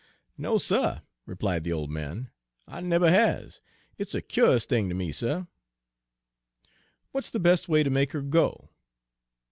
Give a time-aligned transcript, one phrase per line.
[0.35, 2.31] "No, suh," replied the old man,
[2.67, 3.61] "I neber has.
[3.99, 5.43] It's a cu'ous thing ter me, suh."
[7.11, 8.71] "What's the best way to make her go?"